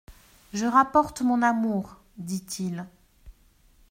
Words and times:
—Je 0.51 0.65
rapporte 0.65 1.21
mon 1.21 1.43
amour,» 1.43 1.99
dit-il. 2.17 2.87